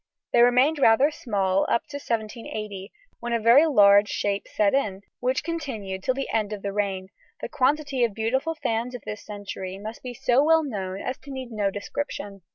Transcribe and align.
They 0.33 0.41
remained 0.41 0.79
rather 0.79 1.11
small 1.11 1.67
up 1.69 1.85
to 1.89 1.97
1780, 1.97 2.91
when 3.19 3.33
a 3.33 3.39
very 3.39 3.67
large 3.67 4.09
shape 4.09 4.47
set 4.47 4.73
in, 4.73 5.01
which 5.19 5.43
continued 5.43 6.01
till 6.01 6.15
the 6.15 6.27
end 6.31 6.51
of 6.53 6.63
the 6.63 6.73
reign; 6.73 7.09
the 7.39 7.47
quantity 7.47 8.03
of 8.03 8.15
beautiful 8.15 8.55
fans 8.55 8.95
of 8.95 9.03
this 9.05 9.23
century 9.23 9.77
must 9.77 10.01
be 10.01 10.15
so 10.15 10.43
well 10.43 10.63
known 10.63 11.01
as 11.01 11.19
to 11.19 11.31
need 11.31 11.51
no 11.51 11.69
description. 11.69 12.41